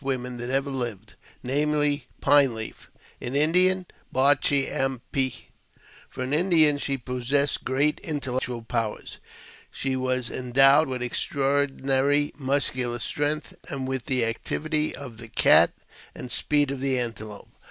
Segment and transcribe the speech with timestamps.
[0.03, 1.13] women that ever lived,
[1.43, 2.89] namely, Pine Leaf—
[3.21, 5.31] in Indian, Bar chee am pe.
[6.09, 9.19] For an Indian, she possessed great intellectual powers.
[9.69, 15.71] She was endowed with extraordinary musculasj strength, with the activity of the cat
[16.15, 17.49] and the speed of tl antelope.